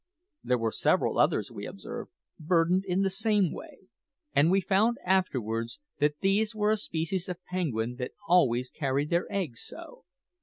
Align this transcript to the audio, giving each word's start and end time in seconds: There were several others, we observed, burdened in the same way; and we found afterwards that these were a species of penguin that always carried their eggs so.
There 0.43 0.57
were 0.57 0.71
several 0.71 1.19
others, 1.19 1.51
we 1.51 1.67
observed, 1.67 2.09
burdened 2.39 2.85
in 2.87 3.03
the 3.03 3.09
same 3.11 3.53
way; 3.53 3.81
and 4.33 4.49
we 4.49 4.59
found 4.59 4.97
afterwards 5.05 5.79
that 5.99 6.21
these 6.21 6.55
were 6.55 6.71
a 6.71 6.77
species 6.77 7.29
of 7.29 7.37
penguin 7.43 7.97
that 7.97 8.13
always 8.27 8.71
carried 8.71 9.11
their 9.11 9.31
eggs 9.31 9.61
so. 9.63 10.05